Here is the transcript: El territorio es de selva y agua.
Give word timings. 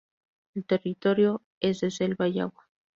El 0.55 0.65
territorio 0.65 1.43
es 1.59 1.79
de 1.81 1.91
selva 1.91 2.27
y 2.27 2.39
agua. 2.39 2.67